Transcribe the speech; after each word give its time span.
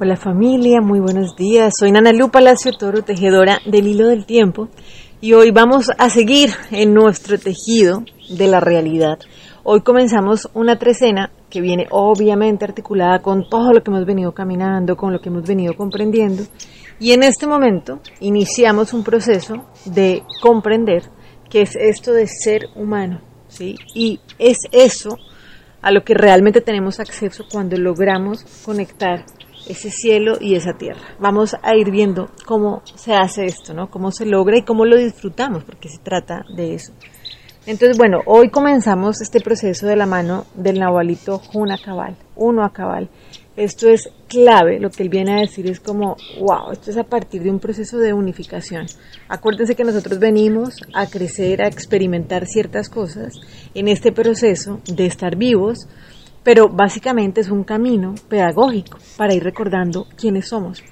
Hola 0.00 0.16
familia, 0.16 0.80
muy 0.80 0.98
buenos 0.98 1.36
días. 1.36 1.74
Soy 1.78 1.92
Nana 1.92 2.12
Lu 2.12 2.28
Palacio 2.28 2.72
Toro, 2.72 3.04
tejedora 3.04 3.60
del 3.64 3.86
hilo 3.86 4.08
del 4.08 4.26
tiempo, 4.26 4.68
y 5.20 5.34
hoy 5.34 5.52
vamos 5.52 5.88
a 5.96 6.10
seguir 6.10 6.50
en 6.72 6.92
nuestro 6.92 7.38
tejido 7.38 8.02
de 8.28 8.48
la 8.48 8.58
realidad. 8.58 9.20
Hoy 9.62 9.82
comenzamos 9.82 10.50
una 10.52 10.80
trecena 10.80 11.30
que 11.48 11.60
viene 11.60 11.86
obviamente 11.92 12.64
articulada 12.64 13.22
con 13.22 13.48
todo 13.48 13.72
lo 13.72 13.84
que 13.84 13.92
hemos 13.92 14.04
venido 14.04 14.32
caminando, 14.32 14.96
con 14.96 15.12
lo 15.12 15.20
que 15.20 15.28
hemos 15.28 15.46
venido 15.46 15.76
comprendiendo, 15.76 16.42
y 16.98 17.12
en 17.12 17.22
este 17.22 17.46
momento 17.46 18.00
iniciamos 18.18 18.94
un 18.94 19.04
proceso 19.04 19.68
de 19.84 20.24
comprender 20.42 21.04
qué 21.48 21.62
es 21.62 21.76
esto 21.76 22.12
de 22.12 22.26
ser 22.26 22.62
humano, 22.74 23.20
¿sí? 23.46 23.76
Y 23.94 24.18
es 24.40 24.58
eso 24.72 25.16
a 25.82 25.92
lo 25.92 26.02
que 26.02 26.14
realmente 26.14 26.60
tenemos 26.60 26.98
acceso 26.98 27.44
cuando 27.48 27.76
logramos 27.76 28.42
conectar 28.64 29.24
ese 29.68 29.90
cielo 29.90 30.36
y 30.40 30.54
esa 30.54 30.74
tierra. 30.74 31.00
Vamos 31.18 31.56
a 31.62 31.76
ir 31.76 31.90
viendo 31.90 32.30
cómo 32.46 32.82
se 32.94 33.14
hace 33.14 33.44
esto, 33.46 33.74
¿no? 33.74 33.90
Cómo 33.90 34.10
se 34.10 34.26
logra 34.26 34.56
y 34.58 34.62
cómo 34.62 34.84
lo 34.84 34.96
disfrutamos, 34.96 35.64
porque 35.64 35.88
se 35.88 35.98
trata 35.98 36.44
de 36.56 36.74
eso. 36.74 36.92
Entonces, 37.66 37.96
bueno, 37.96 38.20
hoy 38.26 38.50
comenzamos 38.50 39.22
este 39.22 39.40
proceso 39.40 39.86
de 39.86 39.96
la 39.96 40.04
mano 40.04 40.44
del 40.54 40.78
Nahualito 40.78 41.38
Juna 41.38 41.78
Cabal, 41.82 42.14
uno 42.36 42.62
a 42.62 42.72
cabal. 42.72 43.08
Esto 43.56 43.88
es 43.88 44.10
clave, 44.28 44.80
lo 44.80 44.90
que 44.90 45.04
él 45.04 45.08
viene 45.08 45.32
a 45.32 45.40
decir 45.40 45.70
es 45.70 45.80
como, 45.80 46.16
wow, 46.40 46.72
esto 46.72 46.90
es 46.90 46.98
a 46.98 47.04
partir 47.04 47.42
de 47.42 47.50
un 47.50 47.60
proceso 47.60 47.96
de 47.98 48.12
unificación. 48.12 48.84
Acuérdense 49.28 49.76
que 49.76 49.84
nosotros 49.84 50.18
venimos 50.18 50.74
a 50.92 51.06
crecer, 51.06 51.62
a 51.62 51.68
experimentar 51.68 52.46
ciertas 52.46 52.90
cosas 52.90 53.32
en 53.72 53.88
este 53.88 54.12
proceso 54.12 54.80
de 54.92 55.06
estar 55.06 55.36
vivos, 55.36 55.86
pero 56.44 56.68
básicamente 56.68 57.40
es 57.40 57.50
un 57.50 57.64
camino 57.64 58.14
pedagógico 58.28 58.98
para 59.16 59.34
ir 59.34 59.42
recordando 59.42 60.06
quiénes 60.16 60.48
somos. 60.48 60.84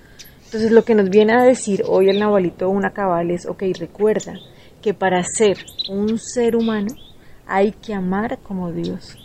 Entonces 0.47 0.73
lo 0.73 0.84
que 0.84 0.95
nos 0.95 1.09
viene 1.09 1.34
a 1.34 1.45
decir 1.45 1.82
hoy 1.87 2.09
el 2.09 2.18
Nahualito 2.18 2.68
una 2.68 2.90
cabal 2.90 3.30
es, 3.30 3.46
ok, 3.46 3.63
recuerda 3.79 4.35
que 4.80 4.95
para 4.95 5.23
ser 5.23 5.59
un 5.88 6.18
ser 6.18 6.57
humano 6.57 6.95
hay 7.46 7.73
que 7.73 7.95
amar 7.95 8.38
como 8.43 8.73
Dios. 8.73 9.16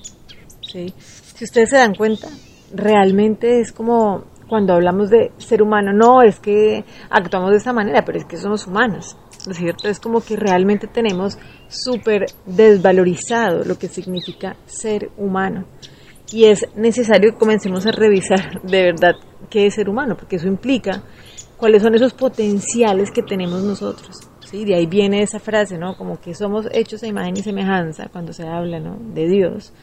¿sí? 0.61 0.93
Si 0.97 1.45
ustedes 1.45 1.69
se 1.69 1.77
dan 1.77 1.95
cuenta, 1.95 2.27
realmente 2.73 3.61
es 3.61 3.71
como 3.71 4.25
cuando 4.47 4.73
hablamos 4.73 5.09
de 5.09 5.31
ser 5.37 5.61
humano, 5.61 5.91
no 5.91 6.21
es 6.21 6.39
que 6.39 6.85
actuamos 7.09 7.51
de 7.51 7.57
esa 7.57 7.73
manera, 7.73 8.05
pero 8.05 8.17
es 8.17 8.25
que 8.25 8.37
somos 8.37 8.67
humanos. 8.67 9.17
¿no 9.45 9.53
es 9.53 9.59
cierto? 9.59 9.87
Es 9.87 9.99
como 9.99 10.21
que 10.21 10.35
realmente 10.35 10.87
tenemos 10.87 11.37
súper 11.69 12.25
desvalorizado 12.45 13.63
lo 13.63 13.77
que 13.77 13.87
significa 13.87 14.55
ser 14.65 15.09
humano 15.17 15.65
y 16.31 16.45
es 16.45 16.65
necesario 16.75 17.31
que 17.31 17.37
comencemos 17.37 17.85
a 17.85 17.91
revisar 17.91 18.61
de 18.61 18.83
verdad 18.83 19.15
qué 19.49 19.67
es 19.67 19.75
ser 19.75 19.89
humano, 19.89 20.15
porque 20.17 20.35
eso 20.37 20.47
implica 20.47 21.03
cuáles 21.57 21.81
son 21.81 21.95
esos 21.95 22.13
potenciales 22.13 23.11
que 23.11 23.23
tenemos 23.23 23.63
nosotros. 23.63 24.17
¿sí? 24.49 24.65
De 24.65 24.75
ahí 24.75 24.85
viene 24.85 25.21
esa 25.21 25.39
frase, 25.39 25.77
¿no? 25.77 25.95
Como 25.97 26.19
que 26.19 26.33
somos 26.33 26.67
hechos 26.71 27.03
a 27.03 27.07
imagen 27.07 27.37
y 27.37 27.43
semejanza 27.43 28.09
cuando 28.11 28.33
se 28.33 28.47
habla, 28.47 28.79
¿no? 28.79 28.97
De 29.13 29.27
Dios. 29.27 29.73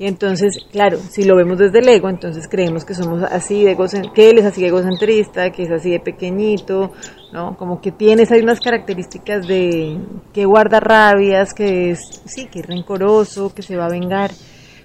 Y 0.00 0.06
entonces, 0.06 0.64
claro, 0.70 0.98
si 0.98 1.24
lo 1.24 1.34
vemos 1.34 1.58
desde 1.58 1.80
el 1.80 1.88
ego, 1.88 2.08
entonces 2.08 2.46
creemos 2.48 2.84
que 2.84 2.94
somos 2.94 3.24
así 3.24 3.64
de 3.64 3.76
que 4.14 4.30
él 4.30 4.38
es 4.38 4.44
así 4.44 4.60
de 4.60 4.68
egocentrista, 4.68 5.50
que 5.50 5.64
es 5.64 5.70
así 5.72 5.90
de 5.90 5.98
pequeñito, 5.98 6.92
¿no? 7.32 7.56
Como 7.56 7.80
que 7.80 7.90
tiene 7.90 8.24
unas 8.40 8.60
características 8.60 9.48
de 9.48 9.98
que 10.32 10.44
guarda 10.44 10.78
rabias, 10.78 11.52
que 11.52 11.90
es, 11.90 11.98
sí, 12.26 12.46
que 12.46 12.60
es 12.60 12.66
rencoroso, 12.66 13.52
que 13.52 13.62
se 13.62 13.76
va 13.76 13.86
a 13.86 13.90
vengar. 13.90 14.30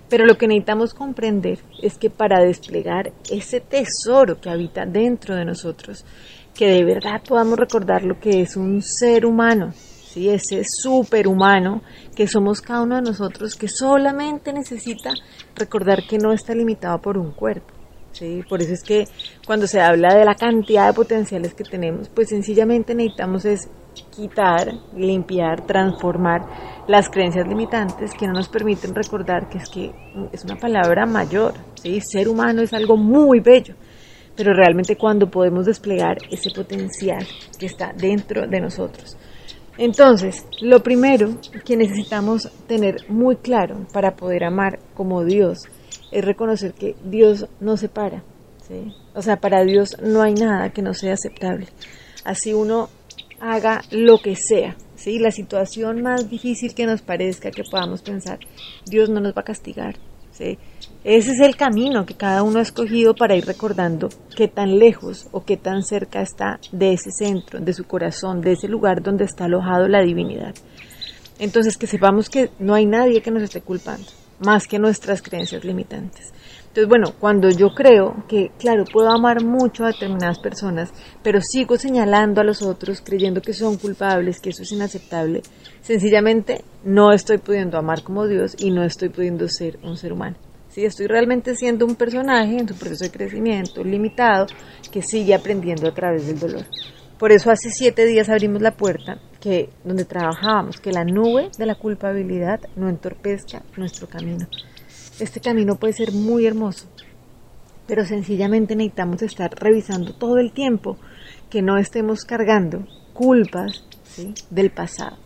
Pero 0.10 0.26
lo 0.26 0.38
que 0.38 0.48
necesitamos 0.48 0.94
comprender 0.94 1.60
es 1.82 1.98
que 1.98 2.10
para 2.10 2.42
desplegar 2.42 3.12
ese 3.32 3.62
tesoro 3.62 4.40
que 4.40 4.50
habita 4.50 4.86
dentro 4.86 5.36
de 5.36 5.46
nosotros, 5.46 6.06
que 6.54 6.68
de 6.68 6.84
verdad 6.84 7.22
podamos 7.28 7.58
recordar 7.58 8.04
lo 8.04 8.20
que 8.20 8.42
es 8.42 8.56
un 8.56 8.82
ser 8.82 9.26
humano, 9.26 9.74
¿sí? 9.74 10.30
ese 10.30 10.64
superhumano 10.64 11.82
que 12.16 12.28
somos 12.28 12.62
cada 12.62 12.84
uno 12.84 12.96
de 12.98 13.02
nosotros, 13.02 13.56
que 13.56 13.68
solamente 13.68 14.54
necesita 14.54 15.12
recordar 15.56 16.06
que 16.08 16.20
no 16.20 16.32
está 16.32 16.54
limitado 16.54 17.02
por 17.02 17.18
un 17.18 17.32
cuerpo. 17.32 17.74
¿sí? 18.12 18.44
Por 18.48 18.62
eso 18.62 18.74
es 18.74 18.84
que 18.84 19.06
cuando 19.46 19.66
se 19.66 19.82
habla 19.82 20.14
de 20.14 20.26
la 20.26 20.36
cantidad 20.36 20.88
de 20.88 20.94
potenciales 20.94 21.54
que 21.56 21.64
tenemos, 21.64 22.10
pues 22.10 22.30
sencillamente 22.30 22.94
necesitamos 22.94 23.46
es 23.46 23.68
quitar, 24.16 24.74
limpiar, 24.96 25.66
transformar 25.66 26.42
las 26.88 27.10
creencias 27.10 27.48
limitantes 27.48 28.12
que 28.14 28.28
no 28.28 28.34
nos 28.34 28.50
permiten 28.50 28.94
recordar 28.94 29.50
que 29.50 29.58
es 29.58 29.70
que 29.70 29.92
es 30.32 30.44
una 30.44 30.56
palabra 30.56 31.06
mayor, 31.06 31.54
¿sí? 31.76 32.00
ser 32.02 32.28
humano 32.28 32.62
es 32.62 32.74
algo 32.74 32.98
muy 32.98 33.40
bello, 33.40 33.76
pero 34.36 34.54
realmente 34.54 34.98
cuando 34.98 35.30
podemos 35.30 35.66
desplegar 35.66 36.18
ese 36.30 36.52
potencial 36.52 37.26
que 37.58 37.68
está 37.68 37.94
dentro 37.96 38.48
de 38.48 38.60
nosotros. 38.60 39.18
Entonces, 39.78 40.46
lo 40.62 40.84
primero 40.84 41.38
que 41.66 41.76
necesitamos 41.76 42.50
tener 42.68 43.10
muy 43.10 43.38
claro 43.38 43.88
para 43.92 44.16
poder 44.16 44.44
amar 44.44 44.80
como 44.94 45.24
Dios 45.24 45.64
es 46.12 46.24
reconocer 46.24 46.74
que 46.74 46.96
Dios 47.04 47.48
no 47.60 47.76
se 47.76 47.90
para. 47.90 48.24
¿sí? 48.68 48.94
O 49.16 49.22
sea, 49.22 49.38
para 49.38 49.64
Dios 49.64 49.98
no 50.02 50.22
hay 50.22 50.36
nada 50.36 50.70
que 50.70 50.84
no 50.84 50.94
sea 50.94 51.14
aceptable. 51.14 51.68
Así 52.24 52.54
uno 52.54 52.90
haga 53.44 53.82
lo 53.92 54.20
que 54.20 54.36
sea, 54.38 54.76
¿sí? 54.96 55.20
La 55.20 55.32
situación 55.32 56.02
más 56.02 56.30
difícil 56.30 56.74
que 56.74 56.86
nos 56.86 57.02
parezca, 57.02 57.52
que 57.52 57.64
podamos 57.70 58.02
pensar, 58.02 58.40
Dios 58.86 59.10
no 59.10 59.20
nos 59.20 59.34
va 59.34 59.42
a 59.42 59.46
castigar, 59.46 59.96
¿sí? 60.32 60.58
Ese 61.04 61.32
es 61.32 61.42
el 61.42 61.58
camino 61.58 62.06
que 62.06 62.16
cada 62.16 62.42
uno 62.44 62.60
ha 62.60 62.62
escogido 62.62 63.14
para 63.14 63.36
ir 63.36 63.46
recordando 63.46 64.08
qué 64.38 64.48
tan 64.48 64.80
lejos 64.80 65.28
o 65.34 65.44
qué 65.44 65.58
tan 65.58 65.84
cerca 65.84 66.22
está 66.22 66.58
de 66.72 66.94
ese 66.94 67.12
centro, 67.12 67.60
de 67.60 67.74
su 67.74 67.84
corazón, 67.84 68.40
de 68.40 68.54
ese 68.54 68.70
lugar 68.70 69.04
donde 69.04 69.26
está 69.26 69.46
alojado 69.46 69.90
la 69.90 70.02
divinidad. 70.02 70.56
Entonces, 71.38 71.76
que 71.76 71.88
sepamos 71.88 72.30
que 72.30 72.50
no 72.60 72.74
hay 72.74 72.86
nadie 72.86 73.22
que 73.22 73.32
nos 73.32 73.44
esté 73.44 73.60
culpando, 73.60 74.08
más 74.40 74.68
que 74.68 74.80
nuestras 74.80 75.22
creencias 75.22 75.66
limitantes. 75.66 76.32
Entonces, 76.74 76.90
bueno, 76.90 77.14
cuando 77.20 77.52
yo 77.52 77.76
creo 77.76 78.26
que, 78.28 78.50
claro, 78.58 78.84
puedo 78.92 79.12
amar 79.12 79.46
mucho 79.46 79.84
a 79.84 79.92
determinadas 79.92 80.40
personas, 80.40 80.92
pero 81.22 81.40
sigo 81.40 81.78
señalando 81.78 82.42
a 82.42 82.44
los 82.44 82.64
otros 82.64 83.00
creyendo 83.00 83.44
que 83.44 83.54
son 83.54 83.78
culpables, 83.78 84.40
que 84.42 84.50
eso 84.50 84.64
es 84.64 84.72
inaceptable, 84.72 85.44
sencillamente 85.82 86.66
no 86.84 87.14
estoy 87.14 87.38
pudiendo 87.38 87.78
amar 87.78 88.02
como 88.02 88.26
Dios 88.26 88.56
y 88.58 88.72
no 88.72 88.84
estoy 88.84 89.10
pudiendo 89.10 89.48
ser 89.50 89.78
un 89.84 89.98
ser 89.98 90.14
humano. 90.14 90.36
Sí, 90.70 90.84
estoy 90.84 91.06
realmente 91.06 91.56
siendo 91.56 91.86
un 91.86 91.94
personaje 91.94 92.58
en 92.58 92.68
su 92.68 92.74
proceso 92.74 93.04
de 93.04 93.12
crecimiento 93.12 93.84
limitado 93.84 94.48
que 94.92 95.04
sigue 95.04 95.36
aprendiendo 95.36 95.88
a 95.88 95.94
través 95.94 96.26
del 96.26 96.40
dolor. 96.40 96.66
Por 97.20 97.32
eso 97.32 97.52
hace 97.52 97.70
siete 97.70 98.08
días 98.08 98.30
abrimos 98.30 98.64
la 98.64 98.76
puerta 98.76 99.20
que 99.40 99.70
donde 99.84 100.06
trabajábamos, 100.06 100.82
que 100.82 100.92
la 100.92 101.04
nube 101.04 101.52
de 101.56 101.68
la 101.68 101.76
culpabilidad 101.76 102.62
no 102.76 102.90
entorpezca 102.90 103.62
nuestro 103.78 104.08
camino. 104.08 104.48
Este 105.20 105.40
camino 105.40 105.76
puede 105.76 105.94
ser 105.94 106.12
muy 106.12 106.46
hermoso, 106.46 106.88
pero 107.88 108.04
sencillamente 108.06 108.76
necesitamos 108.76 109.22
estar 109.22 109.52
revisando 109.56 110.14
todo 110.14 110.38
el 110.38 110.52
tiempo 110.52 110.98
que 111.50 111.62
no 111.62 111.78
estemos 111.78 112.26
cargando 112.26 112.88
culpas 113.14 113.86
del 114.50 114.72
pasado. 114.72 115.18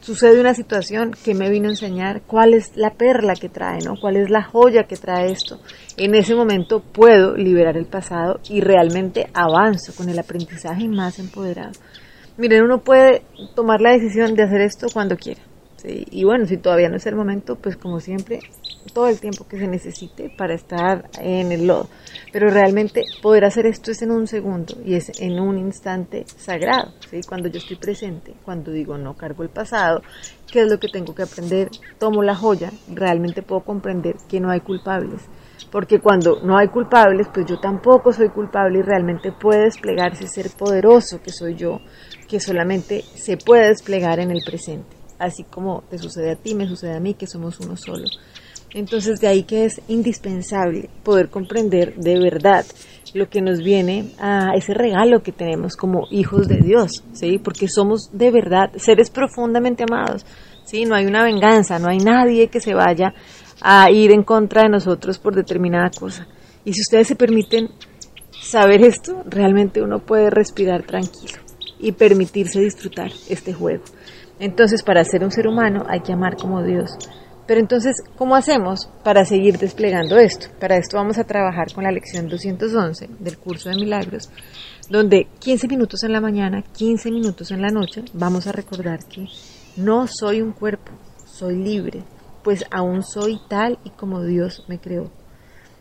Sucede 0.00 0.40
una 0.40 0.54
situación 0.54 1.16
que 1.24 1.34
me 1.34 1.50
vino 1.50 1.66
a 1.66 1.72
enseñar 1.72 2.22
cuál 2.26 2.54
es 2.54 2.76
la 2.76 2.90
perla 2.90 3.34
que 3.34 3.48
trae, 3.48 3.80
¿no? 3.80 3.94
cuál 4.00 4.16
es 4.16 4.30
la 4.30 4.42
joya 4.42 4.84
que 4.84 4.96
trae 4.96 5.32
esto. 5.32 5.58
En 5.96 6.14
ese 6.14 6.34
momento 6.34 6.80
puedo 6.80 7.34
liberar 7.34 7.76
el 7.76 7.86
pasado 7.86 8.38
y 8.48 8.60
realmente 8.60 9.26
avanzo 9.34 9.94
con 9.96 10.08
el 10.08 10.18
aprendizaje 10.18 10.86
más 10.86 11.18
empoderado. 11.18 11.72
Miren, 12.36 12.62
uno 12.62 12.84
puede 12.84 13.22
tomar 13.54 13.80
la 13.80 13.92
decisión 13.92 14.34
de 14.34 14.44
hacer 14.44 14.60
esto 14.60 14.86
cuando 14.92 15.16
quiera. 15.16 15.40
Y 15.82 16.24
bueno, 16.24 16.46
si 16.46 16.56
todavía 16.56 16.88
no 16.88 16.96
es 16.96 17.06
el 17.06 17.16
momento, 17.16 17.56
pues 17.56 17.76
como 17.76 18.00
siempre, 18.00 18.40
todo 18.86 19.08
el 19.08 19.20
tiempo 19.20 19.46
que 19.46 19.58
se 19.58 19.66
necesite 19.68 20.30
para 20.36 20.54
estar 20.54 21.08
en 21.20 21.52
el 21.52 21.66
lodo. 21.66 21.88
Pero 22.32 22.50
realmente 22.50 23.02
poder 23.22 23.44
hacer 23.44 23.66
esto 23.66 23.90
es 23.90 24.02
en 24.02 24.10
un 24.10 24.26
segundo 24.26 24.74
y 24.84 24.94
es 24.94 25.20
en 25.20 25.38
un 25.40 25.58
instante 25.58 26.24
sagrado, 26.36 26.92
¿sí? 27.10 27.20
Cuando 27.28 27.48
yo 27.48 27.58
estoy 27.58 27.76
presente, 27.76 28.34
cuando 28.44 28.72
digo 28.72 28.96
no 28.98 29.16
cargo 29.16 29.42
el 29.42 29.50
pasado, 29.50 30.02
¿qué 30.50 30.62
es 30.62 30.70
lo 30.70 30.78
que 30.78 30.88
tengo 30.88 31.14
que 31.14 31.22
aprender? 31.22 31.70
Tomo 31.98 32.22
la 32.22 32.34
joya, 32.34 32.72
realmente 32.92 33.42
puedo 33.42 33.62
comprender 33.62 34.16
que 34.28 34.40
no 34.40 34.50
hay 34.50 34.60
culpables. 34.60 35.22
Porque 35.70 36.00
cuando 36.00 36.40
no 36.42 36.56
hay 36.58 36.68
culpables, 36.68 37.28
pues 37.32 37.46
yo 37.46 37.58
tampoco 37.58 38.12
soy 38.12 38.28
culpable 38.28 38.78
y 38.78 38.82
realmente 38.82 39.32
puede 39.32 39.64
desplegarse 39.64 40.28
ser 40.28 40.50
poderoso 40.50 41.20
que 41.22 41.32
soy 41.32 41.54
yo, 41.54 41.80
que 42.28 42.40
solamente 42.40 43.02
se 43.14 43.36
puede 43.36 43.68
desplegar 43.68 44.20
en 44.20 44.30
el 44.30 44.42
presente 44.44 44.96
así 45.18 45.44
como 45.44 45.82
te 45.88 45.98
sucede 45.98 46.32
a 46.32 46.36
ti, 46.36 46.54
me 46.54 46.66
sucede 46.66 46.96
a 46.96 47.00
mí, 47.00 47.14
que 47.14 47.26
somos 47.26 47.58
uno 47.60 47.76
solo. 47.76 48.04
Entonces 48.72 49.20
de 49.20 49.28
ahí 49.28 49.44
que 49.44 49.64
es 49.64 49.80
indispensable 49.88 50.90
poder 51.02 51.28
comprender 51.28 51.94
de 51.96 52.18
verdad 52.18 52.64
lo 53.14 53.28
que 53.28 53.40
nos 53.40 53.62
viene 53.62 54.10
a 54.18 54.50
ese 54.54 54.74
regalo 54.74 55.22
que 55.22 55.32
tenemos 55.32 55.76
como 55.76 56.06
hijos 56.10 56.48
de 56.48 56.58
Dios, 56.58 57.04
¿sí? 57.12 57.38
Porque 57.38 57.68
somos 57.68 58.10
de 58.12 58.30
verdad 58.30 58.70
seres 58.76 59.10
profundamente 59.10 59.84
amados, 59.88 60.26
¿sí? 60.64 60.84
No 60.84 60.94
hay 60.94 61.06
una 61.06 61.24
venganza, 61.24 61.78
no 61.78 61.88
hay 61.88 61.98
nadie 61.98 62.48
que 62.48 62.60
se 62.60 62.74
vaya 62.74 63.14
a 63.62 63.90
ir 63.90 64.10
en 64.10 64.22
contra 64.22 64.62
de 64.62 64.68
nosotros 64.68 65.18
por 65.18 65.34
determinada 65.34 65.90
cosa. 65.90 66.26
Y 66.64 66.72
si 66.74 66.80
ustedes 66.80 67.08
se 67.08 67.16
permiten 67.16 67.70
saber 68.42 68.82
esto, 68.82 69.22
realmente 69.26 69.82
uno 69.82 70.00
puede 70.00 70.30
respirar 70.30 70.82
tranquilo 70.82 71.38
y 71.78 71.92
permitirse 71.92 72.60
disfrutar 72.60 73.10
este 73.28 73.52
juego. 73.52 73.84
Entonces, 74.38 74.82
para 74.82 75.04
ser 75.04 75.24
un 75.24 75.30
ser 75.30 75.46
humano 75.46 75.84
hay 75.88 76.00
que 76.00 76.12
amar 76.12 76.36
como 76.36 76.62
Dios. 76.62 76.90
Pero 77.46 77.60
entonces, 77.60 78.02
¿cómo 78.16 78.34
hacemos 78.34 78.88
para 79.04 79.24
seguir 79.24 79.58
desplegando 79.58 80.18
esto? 80.18 80.48
Para 80.58 80.76
esto 80.76 80.96
vamos 80.96 81.16
a 81.18 81.24
trabajar 81.24 81.72
con 81.72 81.84
la 81.84 81.92
lección 81.92 82.28
211 82.28 83.08
del 83.20 83.38
curso 83.38 83.68
de 83.68 83.76
milagros, 83.76 84.30
donde 84.90 85.28
15 85.38 85.68
minutos 85.68 86.02
en 86.02 86.12
la 86.12 86.20
mañana, 86.20 86.62
15 86.62 87.10
minutos 87.12 87.52
en 87.52 87.62
la 87.62 87.68
noche, 87.68 88.02
vamos 88.14 88.48
a 88.48 88.52
recordar 88.52 88.98
que 89.06 89.28
no 89.76 90.06
soy 90.08 90.40
un 90.40 90.52
cuerpo, 90.52 90.90
soy 91.24 91.56
libre, 91.56 92.02
pues 92.42 92.64
aún 92.70 93.04
soy 93.04 93.38
tal 93.48 93.78
y 93.84 93.90
como 93.90 94.24
Dios 94.24 94.64
me 94.68 94.80
creó. 94.80 95.10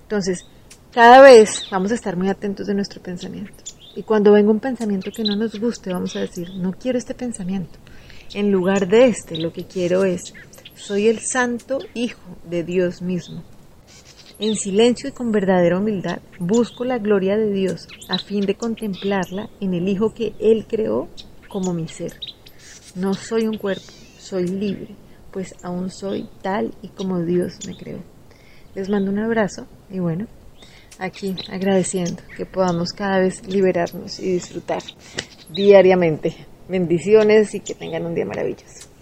Entonces, 0.03 0.45
cada 0.91 1.21
vez 1.21 1.67
vamos 1.71 1.91
a 1.91 1.95
estar 1.95 2.15
muy 2.15 2.29
atentos 2.29 2.67
de 2.67 2.75
nuestro 2.75 3.01
pensamiento. 3.01 3.53
Y 3.95 4.03
cuando 4.03 4.33
venga 4.33 4.51
un 4.51 4.59
pensamiento 4.59 5.09
que 5.09 5.23
no 5.23 5.35
nos 5.35 5.59
guste, 5.59 5.91
vamos 5.91 6.15
a 6.15 6.19
decir, 6.19 6.49
no 6.55 6.73
quiero 6.73 6.97
este 6.97 7.15
pensamiento. 7.15 7.79
En 8.33 8.51
lugar 8.51 8.87
de 8.87 9.07
este, 9.07 9.37
lo 9.37 9.53
que 9.53 9.65
quiero 9.65 10.03
es, 10.03 10.33
soy 10.75 11.07
el 11.07 11.19
santo 11.19 11.79
Hijo 11.93 12.19
de 12.43 12.63
Dios 12.63 13.01
mismo. 13.01 13.43
En 14.39 14.55
silencio 14.55 15.09
y 15.09 15.13
con 15.13 15.31
verdadera 15.31 15.79
humildad 15.79 16.19
busco 16.39 16.83
la 16.83 16.97
gloria 16.97 17.37
de 17.37 17.51
Dios 17.51 17.87
a 18.09 18.19
fin 18.19 18.41
de 18.41 18.55
contemplarla 18.55 19.49
en 19.61 19.73
el 19.73 19.87
Hijo 19.87 20.13
que 20.13 20.33
Él 20.39 20.65
creó 20.67 21.07
como 21.47 21.73
mi 21.73 21.87
ser. 21.87 22.19
No 22.95 23.13
soy 23.13 23.47
un 23.47 23.57
cuerpo, 23.57 23.91
soy 24.19 24.47
libre, 24.47 24.89
pues 25.31 25.55
aún 25.63 25.89
soy 25.89 26.27
tal 26.41 26.73
y 26.81 26.89
como 26.89 27.21
Dios 27.21 27.59
me 27.65 27.77
creó. 27.77 27.99
Les 28.75 28.89
mando 28.89 29.11
un 29.11 29.19
abrazo 29.19 29.67
y 29.89 29.99
bueno, 29.99 30.27
aquí 30.99 31.35
agradeciendo 31.49 32.21
que 32.35 32.45
podamos 32.45 32.91
cada 32.91 33.19
vez 33.19 33.47
liberarnos 33.47 34.19
y 34.19 34.33
disfrutar 34.33 34.83
diariamente. 35.49 36.35
Bendiciones 36.67 37.53
y 37.53 37.61
que 37.61 37.75
tengan 37.75 38.05
un 38.05 38.15
día 38.15 38.25
maravilloso. 38.25 38.94